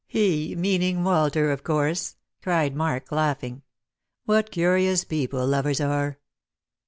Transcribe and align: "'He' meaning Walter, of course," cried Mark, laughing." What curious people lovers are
"'He' 0.07 0.55
meaning 0.55 1.03
Walter, 1.03 1.51
of 1.51 1.63
course," 1.63 2.15
cried 2.41 2.75
Mark, 2.75 3.11
laughing." 3.11 3.61
What 4.25 4.49
curious 4.49 5.03
people 5.03 5.45
lovers 5.45 5.79
are 5.79 6.17